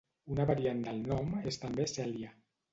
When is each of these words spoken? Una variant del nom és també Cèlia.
Una 0.35 0.47
variant 0.51 0.81
del 0.87 1.03
nom 1.11 1.31
és 1.53 1.63
també 1.67 1.89
Cèlia. 1.95 2.37